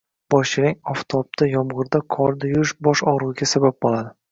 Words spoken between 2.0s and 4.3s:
qorda yurish bosh og'rig'iga sabab bo'ladi.